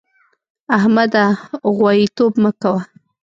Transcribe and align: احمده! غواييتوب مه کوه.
احمده! 0.77 1.25
غواييتوب 1.75 2.33
مه 2.43 2.51
کوه. 2.61 2.81